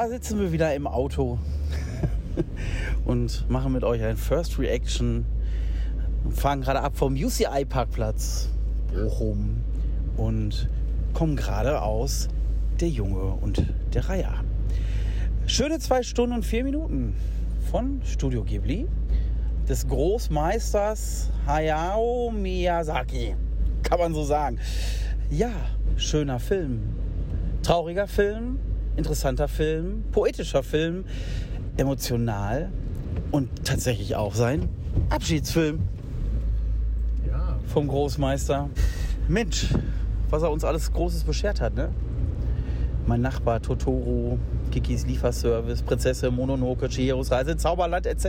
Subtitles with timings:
[0.00, 1.38] Da sitzen wir wieder im Auto
[3.04, 5.26] und machen mit euch ein First Reaction.
[6.24, 8.48] Und fahren gerade ab vom UCI-Parkplatz
[8.94, 9.62] Bochum
[10.16, 10.70] und
[11.12, 12.28] kommen gerade aus
[12.80, 14.42] Der Junge und der Reiher.
[15.44, 17.14] Schöne zwei Stunden und vier Minuten
[17.70, 18.88] von Studio Ghibli
[19.68, 23.36] des Großmeisters Hayao Miyazaki.
[23.82, 24.58] Kann man so sagen.
[25.28, 25.52] Ja,
[25.96, 26.80] schöner Film.
[27.62, 28.58] Trauriger Film,
[29.00, 31.04] interessanter Film, poetischer Film,
[31.78, 32.68] emotional
[33.30, 34.68] und tatsächlich auch sein
[35.08, 35.80] Abschiedsfilm
[37.26, 37.58] Ja.
[37.72, 38.68] vom Großmeister.
[39.26, 39.68] Mensch,
[40.28, 41.88] was er uns alles Großes beschert hat, ne?
[43.06, 44.38] Mein Nachbar Totoro,
[44.70, 48.26] Kikis Lieferservice, Prinzessin Mononoke, Chihiros Reise Zauberland, etc.,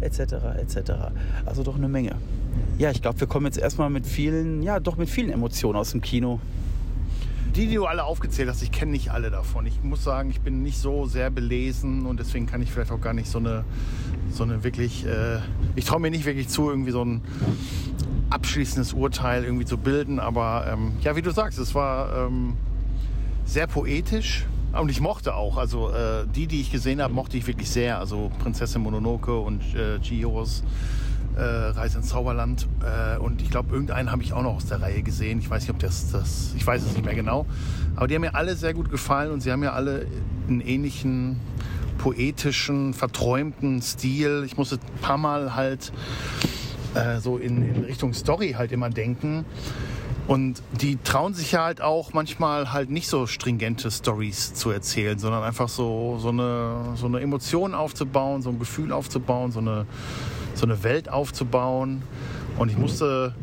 [0.00, 0.20] etc.,
[0.60, 0.92] etc.
[1.44, 2.12] Also doch eine Menge.
[2.78, 5.90] Ja, ich glaube, wir kommen jetzt erstmal mit vielen, ja, doch mit vielen Emotionen aus
[5.90, 6.38] dem Kino.
[7.58, 9.66] Die, die du alle aufgezählt hast, ich kenne nicht alle davon.
[9.66, 13.00] Ich muss sagen, ich bin nicht so sehr belesen und deswegen kann ich vielleicht auch
[13.00, 13.64] gar nicht so eine,
[14.30, 15.40] so eine wirklich, äh,
[15.74, 17.20] ich traue mir nicht wirklich zu, irgendwie so ein
[18.30, 20.20] abschließendes Urteil irgendwie zu bilden.
[20.20, 22.54] Aber ähm, ja, wie du sagst, es war ähm,
[23.44, 25.56] sehr poetisch und ich mochte auch.
[25.56, 27.98] Also äh, die, die ich gesehen habe, mochte ich wirklich sehr.
[27.98, 30.62] Also Prinzessin Mononoke und äh, Chihiros
[31.36, 32.66] äh, Reise ins Zauberland.
[32.82, 35.38] Äh, und ich glaube, irgendeinen habe ich auch noch aus der Reihe gesehen.
[35.38, 37.46] Ich weiß nicht, ob das, das, ich weiß es nicht mehr genau.
[37.96, 40.06] Aber die haben mir alle sehr gut gefallen und sie haben ja alle
[40.48, 41.40] einen ähnlichen
[41.98, 44.44] poetischen, verträumten Stil.
[44.46, 45.92] Ich musste ein paar Mal halt
[46.94, 49.44] äh, so in, in Richtung Story halt immer denken.
[50.28, 55.18] Und die trauen sich ja halt auch manchmal halt nicht so stringente Stories zu erzählen,
[55.18, 59.86] sondern einfach so, so, eine, so eine Emotion aufzubauen, so ein Gefühl aufzubauen, so eine,
[60.58, 62.02] so eine Welt aufzubauen.
[62.58, 63.34] Und ich musste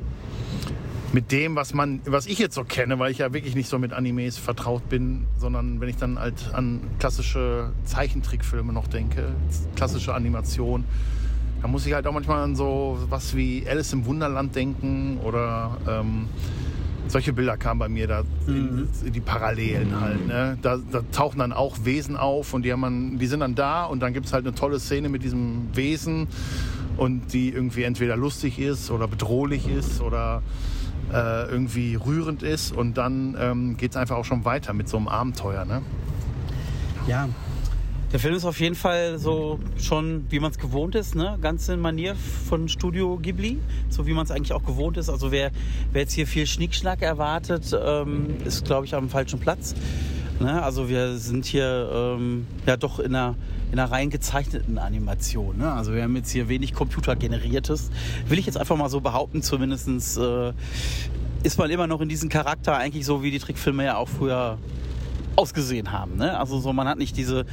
[1.14, 3.80] mit dem, was man, was ich jetzt so kenne, weil ich ja wirklich nicht so
[3.80, 9.30] mit Animes vertraut bin, sondern wenn ich dann halt an klassische Zeichentrickfilme noch denke,
[9.76, 10.84] klassische Animation,
[11.62, 15.78] da muss ich halt auch manchmal an so was wie Alice im Wunderland denken oder
[15.88, 16.28] ähm,
[17.08, 20.28] solche Bilder kamen bei mir da, in, die Parallelen halt.
[20.28, 20.58] Ne?
[20.62, 23.86] Da, da tauchen dann auch Wesen auf und die, haben man, die sind dann da
[23.86, 26.28] und dann gibt es halt eine tolle Szene mit diesem Wesen
[26.98, 30.42] und die irgendwie entweder lustig ist oder bedrohlich ist oder
[31.12, 34.98] äh, irgendwie rührend ist und dann ähm, geht es einfach auch schon weiter mit so
[34.98, 35.66] einem Abenteuer.
[35.66, 35.82] Ne?
[37.08, 37.30] Ja,
[38.12, 41.38] der Film ist auf jeden Fall so schon, wie man es gewohnt ist, ne?
[41.42, 45.10] ganz in Manier von Studio Ghibli, so wie man es eigentlich auch gewohnt ist.
[45.10, 45.52] Also wer,
[45.92, 49.76] wer jetzt hier viel Schnickschnack erwartet, ähm, ist, glaube ich, am falschen Platz.
[50.40, 50.62] Ne?
[50.62, 53.36] Also wir sind hier ähm, ja doch in einer,
[53.72, 55.58] in einer rein gezeichneten Animation.
[55.58, 55.72] Ne?
[55.72, 57.90] Also wir haben jetzt hier wenig computergeneriertes.
[58.28, 60.54] Will ich jetzt einfach mal so behaupten, zumindestens äh,
[61.44, 64.58] ist man immer noch in diesem Charakter eigentlich so, wie die Trickfilme ja auch früher
[65.36, 66.18] ausgesehen haben.
[66.18, 66.38] Ne?
[66.38, 67.46] Also so, man hat nicht diese,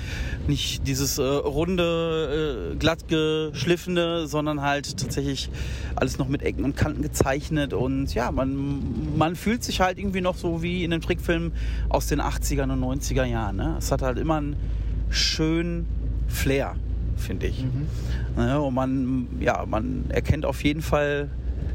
[0.46, 5.50] nicht dieses äh, runde, äh, glatt geschliffene, sondern halt tatsächlich
[5.96, 10.20] alles noch mit Ecken und Kanten gezeichnet und ja, man, man fühlt sich halt irgendwie
[10.20, 11.52] noch so wie in den Trickfilmen
[11.88, 13.56] aus den 80er und 90er Jahren.
[13.56, 13.76] Ne?
[13.78, 14.56] Es hat halt immer einen
[15.10, 15.86] schönen
[16.28, 16.76] Flair,
[17.16, 17.64] finde ich.
[18.36, 18.60] Ne?
[18.60, 21.30] Und man, ja, man erkennt auf jeden Fall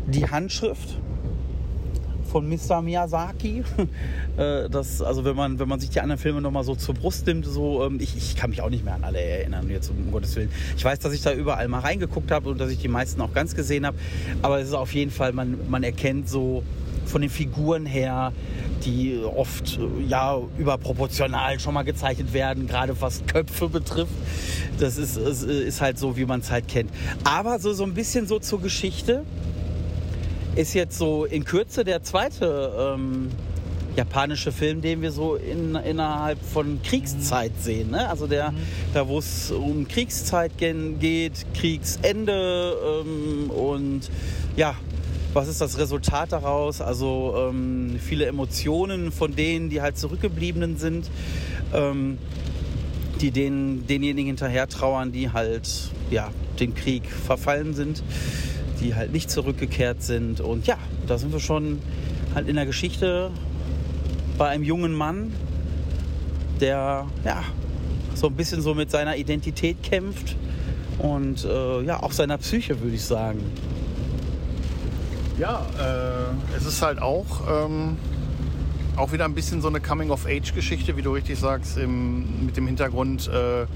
[0.07, 0.97] die Handschrift
[2.28, 2.82] von Mr.
[2.82, 3.64] Miyazaki.
[4.38, 7.26] Äh, das, also wenn man, wenn man sich die anderen Filme nochmal so zur Brust
[7.26, 10.12] nimmt, so, ähm, ich, ich kann mich auch nicht mehr an alle erinnern, jetzt um
[10.12, 10.52] Gottes Willen.
[10.78, 13.34] Ich weiß, dass ich da überall mal reingeguckt habe und dass ich die meisten auch
[13.34, 13.98] ganz gesehen habe.
[14.44, 16.62] Aber es ist auf jeden Fall, man, man erkennt so
[17.08, 18.32] von den Figuren her,
[18.86, 24.14] die oft äh, ja überproportional schon mal gezeichnet werden, gerade was Köpfe betrifft.
[24.80, 26.92] Das ist, ist, ist halt so, wie man es halt kennt.
[27.24, 29.24] Aber so, so ein bisschen so zur Geschichte
[30.57, 33.30] ist jetzt so in Kürze der zweite ähm,
[33.95, 37.92] japanische Film, den wir so in, innerhalb von Kriegszeit sehen.
[37.92, 38.09] Ne?
[38.09, 38.54] Also der,
[38.94, 42.75] da wo es um Kriegszeit geht, Kriegsende
[43.06, 44.09] ähm, und
[44.56, 44.75] ja,
[45.33, 46.81] was ist das Resultat daraus?
[46.81, 51.12] Also ähm, viele Emotionen von denen, die halt zurückgebliebenen sind,
[51.74, 52.18] ähm,
[53.21, 58.01] die den, denjenigen hinterher trauern, die halt ja, dem Krieg verfallen sind,
[58.79, 60.41] die halt nicht zurückgekehrt sind.
[60.41, 60.77] Und ja,
[61.07, 61.79] da sind wir schon
[62.35, 63.31] halt in der Geschichte
[64.38, 65.33] bei einem jungen Mann,
[66.59, 67.44] der ja
[68.13, 70.35] so ein bisschen so mit seiner Identität kämpft
[70.97, 73.39] und äh, ja auch seiner Psyche, würde ich sagen.
[75.38, 77.97] Ja, äh, es ist halt auch, ähm,
[78.95, 83.27] auch wieder ein bisschen so eine Coming-of-Age-Geschichte, wie du richtig sagst, im, mit dem Hintergrund
[83.27, 83.68] äh,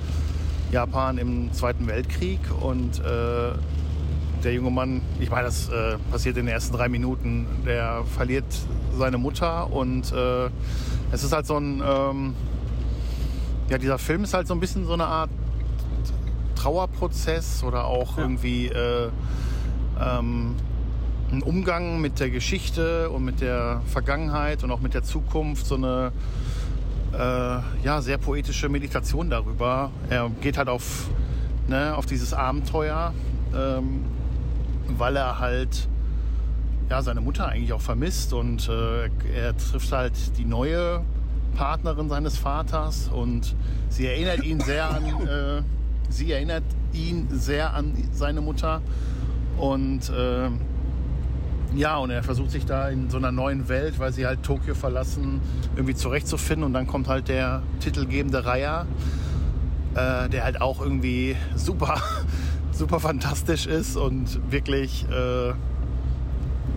[0.71, 3.51] Japan im Zweiten Weltkrieg und äh,
[4.43, 8.45] der junge Mann, ich meine, das äh, passiert in den ersten drei Minuten, der verliert
[8.97, 10.49] seine Mutter und äh,
[11.11, 12.35] es ist halt so ein, ähm,
[13.69, 15.29] ja, dieser Film ist halt so ein bisschen so eine Art
[16.55, 18.23] Trauerprozess oder auch Ja.
[18.23, 19.09] irgendwie äh,
[19.99, 20.55] ähm,
[21.31, 25.75] ein Umgang mit der Geschichte und mit der Vergangenheit und auch mit der Zukunft, so
[25.75, 26.11] eine
[27.13, 29.91] äh, ja, sehr poetische Meditation darüber.
[30.09, 31.07] Er geht halt auf,
[31.67, 33.13] ne, auf dieses Abenteuer,
[33.55, 34.03] ähm,
[34.87, 35.87] weil er halt
[36.89, 41.01] ja, seine Mutter eigentlich auch vermisst und äh, er trifft halt die neue
[41.55, 43.55] Partnerin seines Vaters und
[43.89, 45.61] sie erinnert ihn sehr an äh,
[46.09, 46.63] sie erinnert
[46.93, 48.81] ihn sehr an seine Mutter
[49.57, 50.49] und äh,
[51.75, 54.75] ja und er versucht sich da in so einer neuen Welt, weil sie halt Tokio
[54.75, 55.39] verlassen,
[55.75, 58.85] irgendwie zurechtzufinden und dann kommt halt der titelgebende Raya,
[59.95, 62.01] äh, der halt auch irgendwie super
[62.81, 65.53] super fantastisch ist und wirklich äh,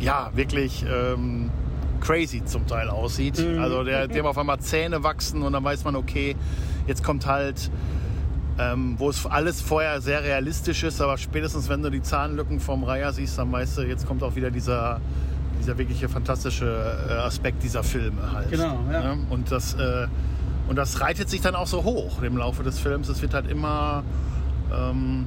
[0.01, 1.51] ja, wirklich ähm,
[2.03, 3.39] crazy zum Teil aussieht.
[3.39, 3.59] Mhm.
[3.59, 6.37] Also der, dem auf einmal Zähne wachsen und dann weiß man, okay,
[6.87, 7.71] jetzt kommt halt,
[8.59, 12.85] ähm, wo es alles vorher sehr realistisch ist, aber spätestens wenn du die Zahnlücken vom
[12.85, 15.01] Reiher siehst, dann weißt du, jetzt kommt auch wieder dieser,
[15.59, 16.67] dieser wirkliche fantastische
[17.09, 18.51] äh, Aspekt dieser Filme halt.
[18.51, 19.15] Genau, ja.
[19.15, 19.27] Ne?
[19.31, 20.07] Und das, äh,
[20.69, 23.09] und das reitet sich dann auch so hoch im Laufe des Films.
[23.09, 24.05] Es wird halt immer
[24.71, 25.25] ähm,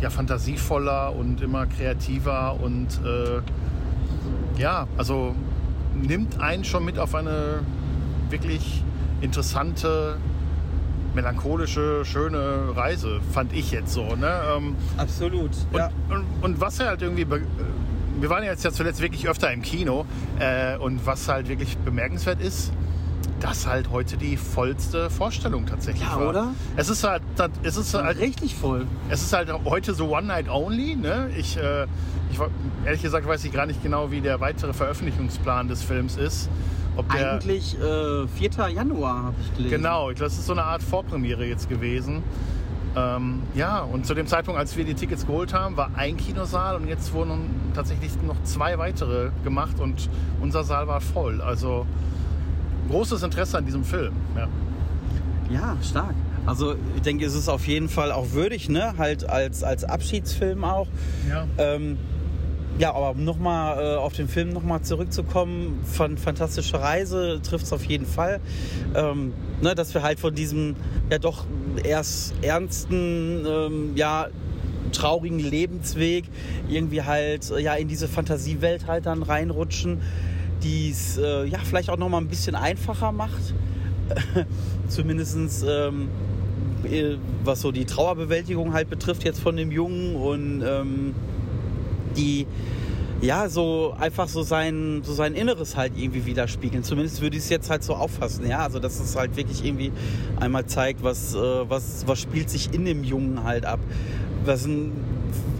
[0.00, 3.40] ja, fantasievoller und immer kreativer und äh,
[4.60, 5.34] ja, also
[5.94, 7.60] nimmt einen schon mit auf eine
[8.30, 8.84] wirklich
[9.20, 10.16] interessante,
[11.14, 14.14] melancholische, schöne Reise, fand ich jetzt so.
[14.14, 14.40] Ne?
[14.56, 15.50] Ähm, Absolut.
[15.72, 15.90] und, ja.
[16.08, 17.26] und, und was halt irgendwie.
[18.20, 20.04] Wir waren jetzt ja zuletzt wirklich öfter im Kino.
[20.40, 22.72] Äh, und was halt wirklich bemerkenswert ist,
[23.40, 26.28] dass halt heute die vollste Vorstellung tatsächlich Ja, war.
[26.28, 26.54] oder?
[26.76, 27.22] Es ist halt,
[27.62, 28.86] es ist halt Richtig voll.
[29.08, 30.96] es ist halt heute so One Night Only.
[30.96, 31.30] Ne?
[31.36, 31.84] Ich, äh,
[32.32, 32.38] ich
[32.84, 36.48] ehrlich gesagt weiß ich gar nicht genau, wie der weitere Veröffentlichungsplan des Films ist.
[36.96, 38.68] Ob der, Eigentlich äh, 4.
[38.74, 39.76] Januar habe ich gelesen.
[39.76, 42.24] Genau, das ist so eine Art Vorpremiere jetzt gewesen.
[42.96, 46.74] Ähm, ja, und zu dem Zeitpunkt, als wir die Tickets geholt haben, war ein Kinosaal
[46.74, 50.08] und jetzt wurden tatsächlich noch zwei weitere gemacht und
[50.40, 51.40] unser Saal war voll.
[51.40, 51.86] Also
[52.88, 54.12] großes Interesse an diesem Film.
[54.36, 54.48] Ja.
[55.50, 56.14] Ja, stark.
[56.46, 58.94] Also ich denke, es ist auf jeden Fall auch würdig, ne?
[58.96, 60.88] Halt als, als Abschiedsfilm auch.
[61.28, 61.46] Ja.
[61.58, 61.98] Ähm,
[62.78, 67.72] ja, aber um nochmal äh, auf den Film nochmal zurückzukommen, fan fantastische Reise trifft es
[67.72, 68.40] auf jeden Fall.
[68.94, 70.76] Ähm, ne, dass wir halt von diesem
[71.10, 71.44] ja doch
[71.82, 74.28] erst ernsten, ähm, ja,
[74.92, 76.24] traurigen Lebensweg
[76.68, 80.00] irgendwie halt äh, ja in diese Fantasiewelt halt dann reinrutschen,
[80.62, 83.54] die es äh, ja vielleicht auch nochmal ein bisschen einfacher macht.
[84.88, 86.08] Zumindestens ähm,
[86.84, 91.14] äh, was so die Trauerbewältigung halt betrifft jetzt von dem Jungen und ähm,
[92.16, 92.46] die
[93.20, 96.84] ja so einfach so sein so sein Inneres halt irgendwie widerspiegeln.
[96.84, 99.92] Zumindest würde ich es jetzt halt so auffassen, ja, also dass es halt wirklich irgendwie
[100.38, 103.80] einmal zeigt, was äh, was was spielt sich in dem Jungen halt ab.
[104.44, 104.92] Was ein,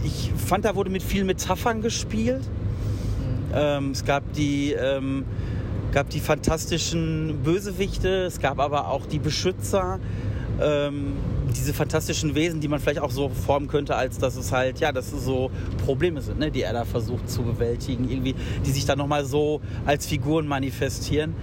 [0.04, 2.42] ich fand, da wurde mit vielen Metaphern gespielt.
[3.58, 5.24] Ähm, es gab die ähm,
[5.92, 9.98] gab die fantastischen Bösewichte, es gab aber auch die Beschützer.
[10.60, 11.14] Ähm,
[11.56, 14.92] diese fantastischen Wesen, die man vielleicht auch so formen könnte, als dass es halt, ja,
[14.92, 15.50] dass es so
[15.84, 18.34] Probleme sind, ne, die er da versucht zu bewältigen, irgendwie,
[18.66, 21.34] die sich dann nochmal so als Figuren manifestieren.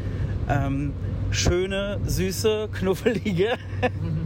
[0.48, 0.93] Ähm,
[1.31, 3.57] schöne, süße, knuffelige,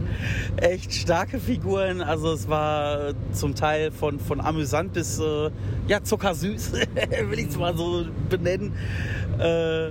[0.56, 2.00] echt starke Figuren.
[2.00, 5.50] Also es war zum Teil von, von amüsant bis äh,
[5.86, 6.72] ja, zuckersüß,
[7.28, 8.72] will ich es mal so benennen.
[9.38, 9.90] Äh,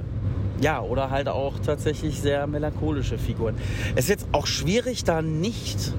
[0.62, 3.56] ja, oder halt auch tatsächlich sehr melancholische Figuren.
[3.96, 5.94] Es ist jetzt auch schwierig, da nicht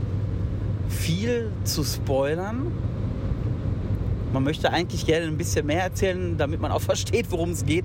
[0.89, 2.67] viel zu spoilern.
[4.33, 7.85] Man möchte eigentlich gerne ein bisschen mehr erzählen, damit man auch versteht, worum es geht.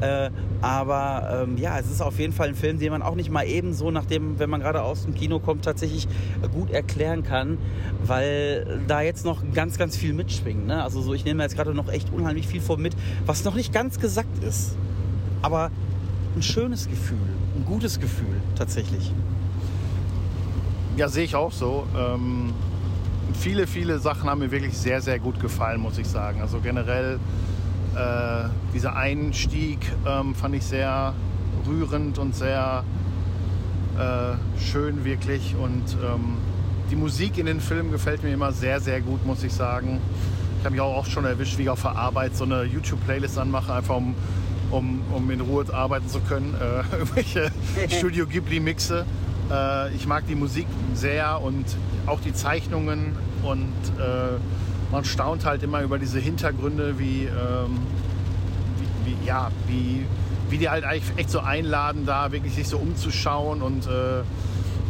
[0.00, 3.30] Äh, aber ähm, ja, es ist auf jeden Fall ein Film, den man auch nicht
[3.30, 6.08] mal eben so, nachdem, wenn man gerade aus dem Kino kommt, tatsächlich
[6.52, 7.58] gut erklären kann,
[8.04, 10.66] weil da jetzt noch ganz, ganz viel mitschwingt.
[10.66, 10.82] Ne?
[10.82, 13.72] Also so, ich nehme jetzt gerade noch echt unheimlich viel vor mit, was noch nicht
[13.72, 14.76] ganz gesagt ist.
[15.42, 15.70] Aber
[16.34, 17.18] ein schönes Gefühl,
[17.56, 19.12] ein gutes Gefühl tatsächlich.
[20.96, 21.86] Ja, sehe ich auch so.
[21.96, 22.54] Ähm,
[23.34, 26.40] viele, viele Sachen haben mir wirklich sehr, sehr gut gefallen, muss ich sagen.
[26.40, 27.18] Also generell
[27.94, 31.14] äh, dieser Einstieg ähm, fand ich sehr
[31.66, 32.84] rührend und sehr
[33.98, 35.54] äh, schön wirklich.
[35.56, 36.36] Und ähm,
[36.90, 40.00] die Musik in den Filmen gefällt mir immer sehr, sehr gut, muss ich sagen.
[40.58, 43.38] Ich habe mich auch oft schon erwischt, wie ich auf der Arbeit so eine YouTube-Playlist
[43.38, 44.14] anmache, einfach um,
[44.70, 46.54] um, um in Ruhe arbeiten zu können.
[46.54, 47.50] Äh, irgendwelche
[47.88, 49.04] Studio Ghibli-Mixe.
[49.50, 51.64] Äh, ich mag die Musik sehr und
[52.06, 54.38] auch die Zeichnungen und äh,
[54.92, 57.78] man staunt halt immer über diese Hintergründe, wie, ähm,
[59.04, 60.06] wie, wie, ja, wie,
[60.48, 64.22] wie die halt eigentlich echt so einladen, da wirklich sich so umzuschauen und äh,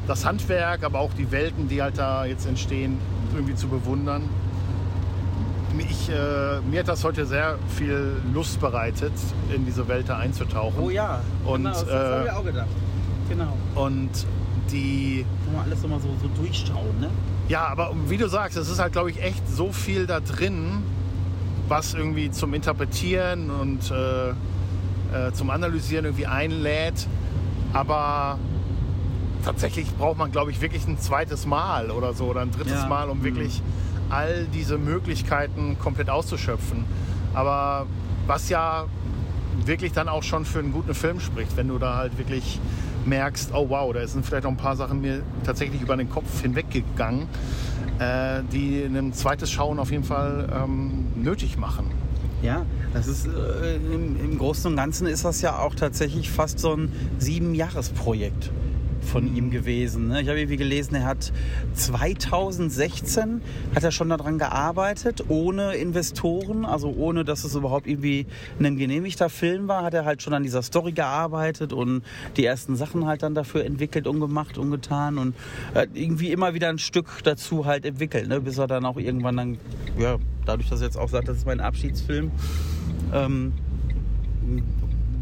[0.06, 2.98] das Handwerk, aber auch die Welten, die halt da jetzt entstehen,
[3.34, 4.28] irgendwie zu bewundern.
[5.78, 9.12] Ich, äh, mir hat das heute sehr viel Lust bereitet,
[9.54, 10.80] in diese Welt da einzutauchen.
[10.80, 12.68] Oh ja, Und, genau, das äh, habe ich auch gedacht.
[13.28, 13.56] Genau.
[13.74, 14.10] Und
[14.70, 17.10] die, Kann man alles immer so, so durchschauen, ne?
[17.48, 20.82] ja, aber wie du sagst, es ist halt, glaube ich, echt so viel da drin,
[21.68, 27.06] was irgendwie zum Interpretieren und äh, äh, zum Analysieren irgendwie einlädt.
[27.72, 28.38] Aber
[29.44, 32.88] tatsächlich braucht man, glaube ich, wirklich ein zweites Mal oder so oder ein drittes Ja.
[32.88, 33.24] Mal, um Mhm.
[33.24, 33.62] wirklich
[34.10, 36.84] all diese Möglichkeiten komplett auszuschöpfen.
[37.34, 37.86] Aber
[38.26, 38.84] was ja
[39.64, 42.60] wirklich dann auch schon für einen guten Film spricht, wenn du da halt wirklich
[43.06, 46.42] merkst, oh wow, da sind vielleicht noch ein paar Sachen mir tatsächlich über den Kopf
[46.42, 47.28] hinweggegangen,
[47.98, 51.90] äh, die ein zweites Schauen auf jeden Fall ähm, nötig machen.
[52.42, 56.58] Ja, das ist äh, im, im Großen und Ganzen ist das ja auch tatsächlich fast
[56.58, 58.50] so ein Siebenjahresprojekt
[59.06, 60.08] von ihm gewesen.
[60.08, 60.22] Ne?
[60.22, 61.32] Ich habe irgendwie gelesen, er hat
[61.74, 63.40] 2016
[63.74, 68.26] hat er schon daran gearbeitet, ohne Investoren, also ohne, dass es überhaupt irgendwie
[68.58, 72.02] ein genehmigter Film war, hat er halt schon an dieser Story gearbeitet und
[72.36, 75.34] die ersten Sachen halt dann dafür entwickelt und gemacht und getan und
[75.94, 78.40] irgendwie immer wieder ein Stück dazu halt entwickelt, ne?
[78.40, 79.58] bis er dann auch irgendwann dann,
[79.98, 82.30] ja, dadurch, dass er jetzt auch sagt, das ist mein Abschiedsfilm,
[83.12, 83.52] ähm,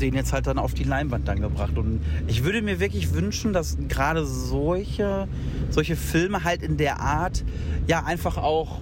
[0.01, 1.77] den jetzt halt dann auf die Leinwand dann gebracht.
[1.77, 5.29] Und ich würde mir wirklich wünschen, dass gerade solche,
[5.71, 7.45] solche Filme halt in der Art
[7.87, 8.81] ja einfach auch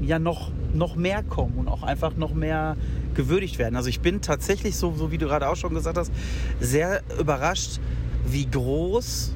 [0.00, 2.76] ja noch, noch mehr kommen und auch einfach noch mehr
[3.14, 3.76] gewürdigt werden.
[3.76, 6.12] Also ich bin tatsächlich, so, so wie du gerade auch schon gesagt hast,
[6.60, 7.80] sehr überrascht,
[8.26, 9.34] wie groß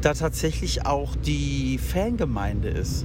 [0.00, 3.04] da tatsächlich auch die Fangemeinde ist.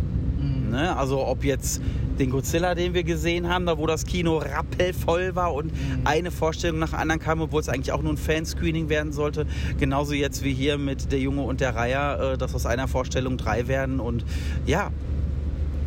[0.74, 0.98] Ne?
[0.98, 1.82] Also ob jetzt
[2.20, 5.72] den Godzilla, den wir gesehen haben, da wo das Kino rappelvoll war und
[6.04, 9.46] eine Vorstellung nach der anderen kam, obwohl es eigentlich auch nur ein Fanscreening werden sollte.
[9.78, 13.38] Genauso jetzt wie hier mit Der Junge und der Reiher, äh, dass aus einer Vorstellung
[13.38, 14.00] drei werden.
[14.00, 14.26] Und
[14.66, 14.90] ja,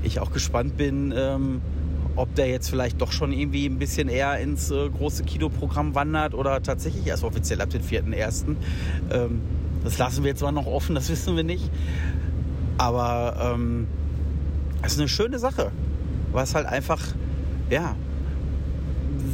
[0.04, 1.60] ich auch gespannt bin, ähm,
[2.14, 6.32] ob der jetzt vielleicht doch schon irgendwie ein bisschen eher ins äh, große Kinoprogramm wandert
[6.32, 8.54] oder tatsächlich erst offiziell ab den 4.1.
[9.10, 9.40] Ähm,
[9.82, 11.70] das lassen wir jetzt mal noch offen, das wissen wir nicht.
[12.78, 13.88] Aber ähm,
[14.82, 15.72] das ist eine schöne Sache,
[16.32, 17.02] was halt einfach,
[17.70, 17.96] ja,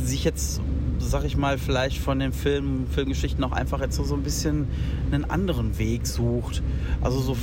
[0.05, 0.61] sich jetzt,
[0.99, 4.69] sag ich mal, vielleicht von den Film, Filmgeschichten auch einfach jetzt so, so ein bisschen
[5.11, 6.63] einen anderen Weg sucht.
[7.01, 7.37] Also so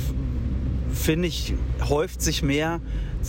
[0.92, 1.54] finde ich,
[1.88, 2.80] häuft sich mehr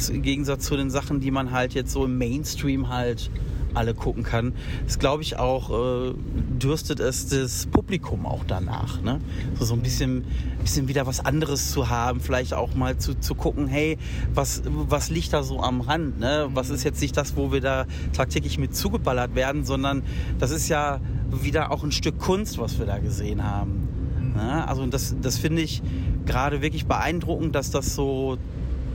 [0.10, 3.30] im Gegensatz zu den Sachen, die man halt jetzt so im Mainstream halt
[3.74, 4.54] alle gucken kann.
[4.86, 6.14] Das glaube ich auch, äh,
[6.60, 9.02] dürstet es das Publikum auch danach.
[9.02, 9.20] Ne?
[9.58, 10.26] So, so ein bisschen,
[10.62, 13.98] bisschen wieder was anderes zu haben, vielleicht auch mal zu, zu gucken, hey,
[14.34, 16.20] was, was liegt da so am Rand?
[16.20, 16.50] Ne?
[16.54, 20.04] Was ist jetzt nicht das, wo wir da tagtäglich mit zugeballert werden, sondern
[20.40, 21.00] das ist ja
[21.32, 23.88] wieder auch ein Stück Kunst, was wir da gesehen haben.
[24.36, 24.68] Ne?
[24.68, 25.82] Also das, das finde ich
[26.26, 28.38] gerade wirklich beeindruckend, dass das so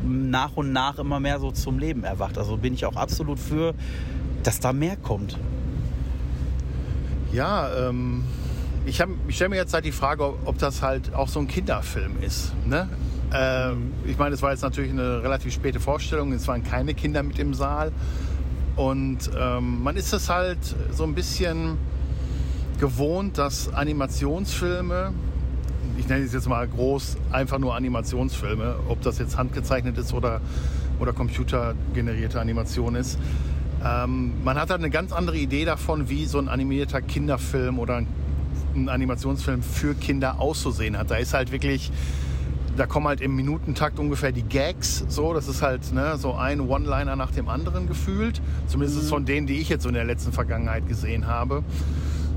[0.04, 2.38] nach und nach immer mehr so zum Leben erwacht.
[2.38, 3.74] Also bin ich auch absolut für,
[4.46, 5.36] dass da mehr kommt.
[7.32, 8.22] Ja, ähm,
[8.84, 11.48] ich, ich stelle mir jetzt halt die Frage, ob, ob das halt auch so ein
[11.48, 12.52] Kinderfilm ist.
[12.64, 12.88] Ne?
[13.34, 17.24] Ähm, ich meine, es war jetzt natürlich eine relativ späte Vorstellung, es waren keine Kinder
[17.24, 17.90] mit im Saal.
[18.76, 20.58] Und ähm, man ist es halt
[20.92, 21.76] so ein bisschen
[22.78, 25.12] gewohnt, dass Animationsfilme,
[25.98, 30.40] ich nenne es jetzt mal groß, einfach nur Animationsfilme, ob das jetzt handgezeichnet ist oder,
[31.00, 33.18] oder computergenerierte Animation ist,
[33.86, 38.02] ähm, man hat halt eine ganz andere Idee davon, wie so ein animierter Kinderfilm oder
[38.74, 41.10] ein Animationsfilm für Kinder auszusehen hat.
[41.10, 41.90] Da ist halt wirklich,
[42.76, 46.60] da kommen halt im Minutentakt ungefähr die Gags, so, das ist halt ne, so ein
[46.60, 50.32] One-Liner nach dem anderen gefühlt, zumindest von denen, die ich jetzt so in der letzten
[50.32, 51.62] Vergangenheit gesehen habe.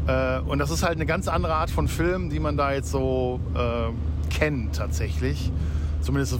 [0.07, 2.91] Äh, und das ist halt eine ganz andere Art von Film, die man da jetzt
[2.91, 3.91] so äh,
[4.29, 5.51] kennt tatsächlich.
[6.01, 6.39] Zumindest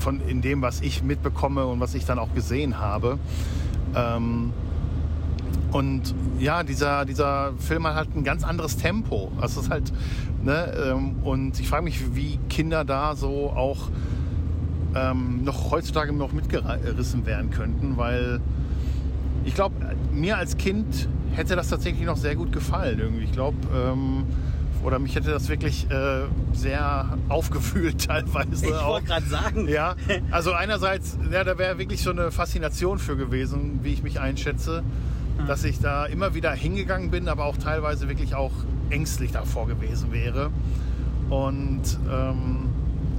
[0.00, 3.18] von in dem, was ich mitbekomme und was ich dann auch gesehen habe.
[3.94, 4.52] Ähm,
[5.72, 9.30] und ja, dieser, dieser Film hat halt ein ganz anderes Tempo.
[9.40, 9.92] Also es ist halt,
[10.42, 13.88] ne, ähm, und ich frage mich, wie Kinder da so auch
[14.94, 18.40] ähm, noch heutzutage noch mitgerissen werden könnten, weil
[19.44, 19.74] ich glaube,
[20.12, 23.24] mir als Kind hätte das tatsächlich noch sehr gut gefallen irgendwie.
[23.24, 24.24] Ich glaube, ähm,
[24.82, 26.22] oder mich hätte das wirklich äh,
[26.52, 28.66] sehr aufgewühlt teilweise.
[28.66, 29.68] Ich wollte gerade sagen.
[29.68, 29.94] Ja,
[30.30, 34.82] also einerseits, ja, da wäre wirklich so eine Faszination für gewesen, wie ich mich einschätze,
[35.46, 38.52] dass ich da immer wieder hingegangen bin, aber auch teilweise wirklich auch
[38.90, 40.50] ängstlich davor gewesen wäre.
[41.30, 42.68] Und ähm,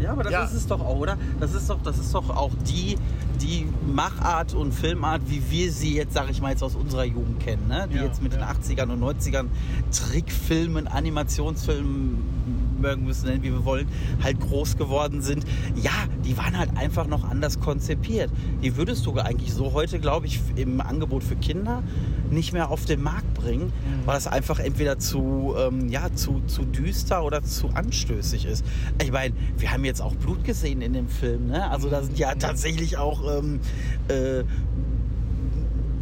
[0.01, 0.43] Ja, aber das Ja.
[0.43, 1.17] ist es doch auch, oder?
[1.39, 2.97] Das ist doch, das ist doch auch die,
[3.41, 7.39] die Machart und Filmart, wie wir sie jetzt, sag ich mal, jetzt aus unserer Jugend
[7.39, 7.87] kennen, ne?
[7.91, 8.39] Die Ja, jetzt mit ja.
[8.39, 9.45] den 80ern und 90ern
[9.91, 12.50] Trickfilmen, Animationsfilmen
[12.81, 13.87] mögen müssen, nennen, wie wir wollen,
[14.23, 15.45] halt groß geworden sind.
[15.75, 15.91] Ja,
[16.25, 18.29] die waren halt einfach noch anders konzipiert.
[18.63, 21.83] Die würdest du eigentlich so heute, glaube ich, im Angebot für Kinder
[22.29, 24.05] nicht mehr auf den Markt bringen, mhm.
[24.05, 28.65] weil es einfach entweder zu, ähm, ja, zu, zu düster oder zu anstößig ist.
[29.01, 31.47] Ich meine, wir haben jetzt auch Blut gesehen in dem Film.
[31.47, 31.69] Ne?
[31.69, 33.59] Also da sind ja tatsächlich auch ähm,
[34.07, 34.43] äh,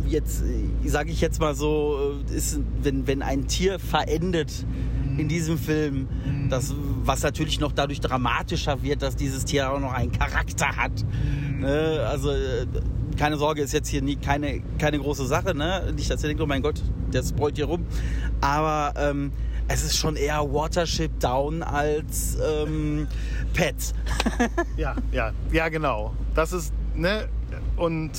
[0.08, 4.66] jetzt, äh, sage ich jetzt mal so, äh, ist, wenn, wenn ein Tier verendet
[5.20, 6.50] in diesem Film, mhm.
[6.50, 6.74] das,
[7.04, 10.92] was natürlich noch dadurch dramatischer wird, dass dieses Tier auch noch einen Charakter hat.
[11.04, 11.60] Mhm.
[11.60, 12.08] Ne?
[12.10, 12.66] Also äh,
[13.18, 15.54] keine Sorge, ist jetzt hier nie, keine, keine große Sache.
[15.54, 15.94] Ne?
[15.96, 17.86] Nicht, dass ihr denkt, oh mein Gott, der spoilt hier rum.
[18.40, 19.32] Aber ähm,
[19.68, 23.08] es ist schon eher Watership Down als ähm,
[23.54, 23.94] Pets.
[24.78, 26.14] ja, ja, ja, genau.
[26.34, 27.28] Das ist, ne,
[27.76, 28.12] und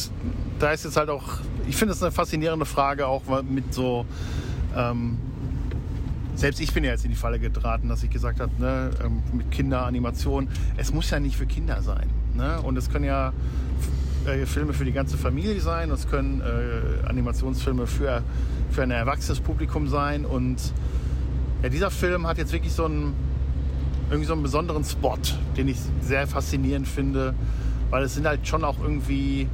[0.59, 4.04] da ist jetzt halt auch, ich finde es eine faszinierende Frage, auch mit so,
[4.76, 5.19] ähm,
[6.40, 9.23] selbst ich bin ja jetzt in die Falle getraten, dass ich gesagt habe, ne, ähm,
[9.32, 12.09] mit Kinderanimation, es muss ja nicht für Kinder sein.
[12.35, 12.61] Ne?
[12.62, 13.32] Und es können ja
[14.26, 18.23] äh, Filme für die ganze Familie sein, es können äh, Animationsfilme für,
[18.70, 20.25] für ein erwachsenes Publikum sein.
[20.25, 20.56] Und
[21.62, 23.14] ja, dieser Film hat jetzt wirklich so einen,
[24.09, 25.18] irgendwie so einen besonderen Spot,
[25.56, 27.35] den ich sehr faszinierend finde
[27.90, 29.49] weil es sind halt schon auch irgendwie,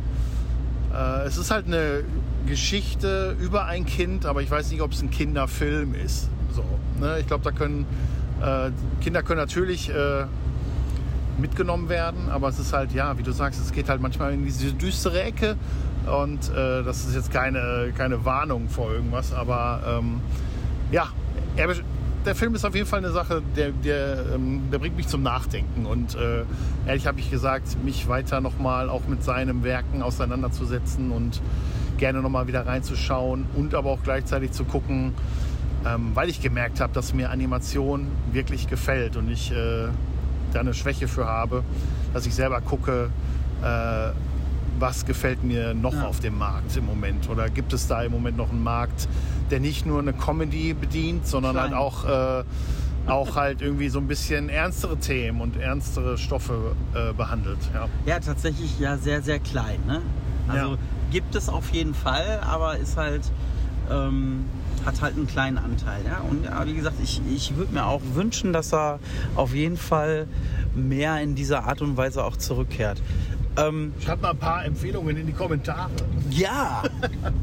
[0.95, 2.05] äh, es ist halt eine
[2.47, 6.29] Geschichte über ein Kind, aber ich weiß nicht, ob es ein Kinderfilm ist.
[6.57, 6.65] So,
[6.99, 7.19] ne?
[7.21, 7.87] Ich glaube, da können
[8.43, 8.71] äh,
[9.03, 10.25] Kinder können natürlich äh,
[11.39, 14.45] mitgenommen werden, aber es ist halt, ja, wie du sagst, es geht halt manchmal in
[14.45, 15.57] diese düstere Ecke
[16.07, 20.21] und äh, das ist jetzt keine, keine Warnung vor irgendwas, aber ähm,
[20.91, 21.09] ja,
[21.57, 21.69] er,
[22.25, 25.23] der Film ist auf jeden Fall eine Sache, der, der, ähm, der bringt mich zum
[25.23, 25.87] Nachdenken.
[25.87, 26.43] Und äh,
[26.87, 31.41] ehrlich habe ich gesagt, mich weiter nochmal auch mit seinen Werken auseinanderzusetzen und
[31.99, 35.15] gerne nochmal wieder reinzuschauen und aber auch gleichzeitig zu gucken,
[35.87, 39.89] ähm, weil ich gemerkt habe, dass mir Animation wirklich gefällt und ich äh,
[40.53, 41.63] da eine Schwäche für habe,
[42.13, 43.11] dass ich selber gucke,
[43.63, 44.11] äh,
[44.79, 46.07] was gefällt mir noch ja.
[46.07, 47.29] auf dem Markt im Moment?
[47.31, 49.09] Oder gibt es da im Moment noch einen Markt,
[49.51, 51.71] der nicht nur eine Comedy bedient, sondern Klein.
[51.71, 52.45] halt auch, äh,
[53.07, 57.59] auch halt irgendwie so ein bisschen ernstere Themen und ernstere Stoffe äh, behandelt?
[57.73, 57.89] Ja.
[58.05, 59.79] ja, tatsächlich ja sehr, sehr klein.
[59.87, 60.03] Ne?
[60.49, 60.79] Also ja.
[61.11, 63.23] gibt es auf jeden Fall, aber ist halt.
[63.91, 64.45] Ähm,
[64.87, 66.01] hat halt einen kleinen Anteil.
[66.05, 66.21] Ja?
[66.21, 69.01] Und ja, wie gesagt, ich, ich würde mir auch wünschen, dass er
[69.35, 70.27] auf jeden Fall
[70.75, 73.03] mehr in dieser Art und Weise auch zurückkehrt.
[73.59, 75.91] Ähm, Schreibt mal ein paar Empfehlungen in die Kommentare.
[76.31, 76.83] Ja!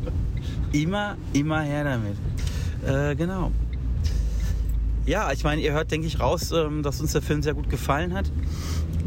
[0.71, 2.17] immer, immer her damit.
[2.85, 3.51] Äh, genau.
[5.05, 7.69] Ja, ich meine, ihr hört, denke ich, raus, ähm, dass uns der Film sehr gut
[7.69, 8.31] gefallen hat.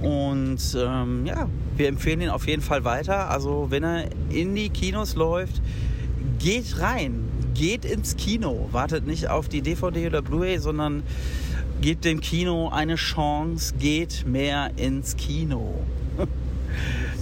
[0.03, 3.31] Und ähm, ja, wir empfehlen ihn auf jeden Fall weiter.
[3.31, 5.63] Also, wenn er in die Kinos läuft,
[6.39, 7.25] geht rein.
[7.57, 8.69] Geht ins Kino.
[8.73, 11.03] Wartet nicht auf die DVD oder Blu-ray, sondern
[11.81, 13.75] gebt dem Kino eine Chance.
[13.79, 15.75] Geht mehr ins Kino.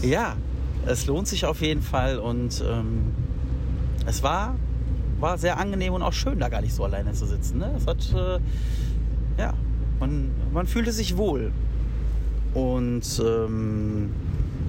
[0.02, 0.36] Ja,
[0.84, 3.12] es lohnt sich auf jeden Fall und ähm,
[4.04, 4.54] es war,
[5.18, 7.58] war sehr angenehm und auch schön, da gar nicht so alleine zu sitzen.
[7.58, 7.72] Ne?
[7.76, 8.38] Es hat, äh,
[9.40, 9.54] ja,
[10.00, 11.52] man, man fühlte sich wohl.
[12.52, 14.10] Und ähm,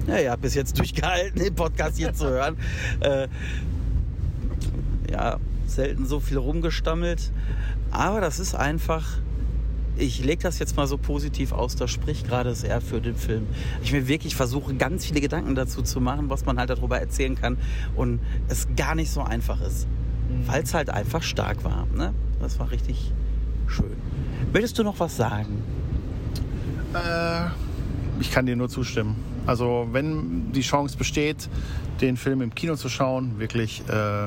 [0.06, 2.56] ja, ihr bis jetzt durchgehalten, den Podcast hier zu hören.
[3.00, 3.28] Äh,
[5.10, 7.32] ja, selten so viel rumgestammelt.
[7.90, 9.04] Aber das ist einfach
[9.98, 13.46] ich lege das jetzt mal so positiv aus, das spricht gerade sehr für den Film.
[13.82, 17.34] Ich mir wirklich versuche, ganz viele Gedanken dazu zu machen, was man halt darüber erzählen
[17.34, 17.56] kann
[17.94, 19.86] und es gar nicht so einfach ist,
[20.28, 20.46] mhm.
[20.46, 21.86] weil es halt einfach stark war.
[21.94, 22.12] Ne?
[22.40, 23.12] Das war richtig
[23.66, 23.96] schön.
[24.52, 25.62] Möchtest du noch was sagen?
[26.94, 27.46] Äh,
[28.20, 29.16] ich kann dir nur zustimmen.
[29.46, 31.48] Also wenn die Chance besteht,
[32.00, 34.26] den Film im Kino zu schauen, wirklich äh,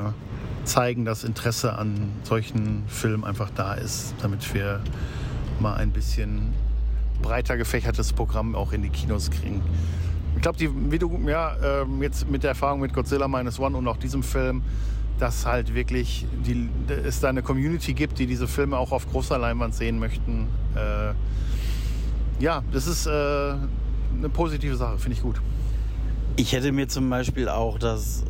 [0.64, 4.82] zeigen, dass Interesse an solchen Filmen einfach da ist, damit wir
[5.60, 6.54] mal ein bisschen
[7.22, 9.62] breiter gefächertes Programm auch in die Kinos kriegen.
[10.36, 13.88] Ich glaube, wie du ja ähm, jetzt mit der Erfahrung mit Godzilla Minus One und
[13.88, 14.62] auch diesem Film,
[15.20, 16.70] dass halt wirklich die,
[17.06, 20.48] es da eine Community gibt, die diese Filme auch auf großer Leinwand sehen möchten.
[20.76, 21.14] Äh,
[22.42, 25.42] ja, das ist äh, eine positive Sache, finde ich gut.
[26.38, 28.24] Ich hätte mir zum Beispiel auch das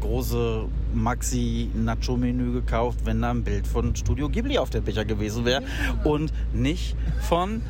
[0.00, 5.62] große Maxi-Nacho-Menü gekauft, wenn da ein Bild von Studio Ghibli auf dem Becher gewesen wäre
[6.04, 7.62] und nicht von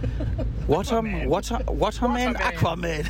[0.66, 2.36] Waterman, Water, Waterman, Waterman.
[2.36, 3.04] Aquaman.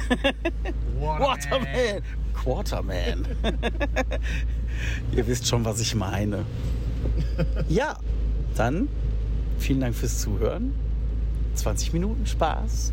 [1.00, 2.02] Waterman.
[2.34, 3.26] Quarterman.
[5.16, 6.44] Ihr wisst schon, was ich meine.
[7.68, 7.96] Ja,
[8.54, 8.88] dann
[9.58, 10.74] vielen Dank fürs Zuhören.
[11.54, 12.92] 20 Minuten Spaß.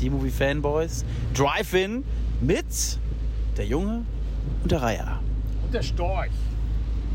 [0.00, 1.04] Die Movie Fanboys.
[1.34, 2.04] Drive-In
[2.40, 2.98] mit
[3.56, 4.04] der Junge
[4.62, 5.13] und der Reiher
[5.74, 6.30] der Storch.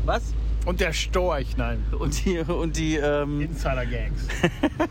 [0.04, 0.34] Was?
[0.66, 1.82] Und der Storch, nein.
[1.98, 4.26] Und die, und die, ähm, Insider Gangs.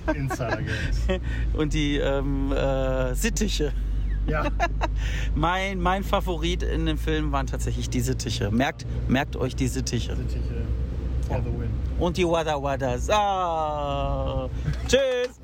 [0.15, 1.21] Insider Gangs.
[1.53, 3.71] und die ähm, äh, Sittiche.
[4.27, 4.45] Ja.
[5.35, 8.51] Mein, mein Favorit in dem Film waren tatsächlich die Sittiche.
[8.51, 10.15] Merkt, merkt euch die Sittiche.
[10.15, 10.65] Sittiche
[11.29, 11.69] for the win.
[11.99, 13.09] Und die Wada Wadas.
[13.19, 14.49] Ah.
[14.87, 15.39] Tschüss.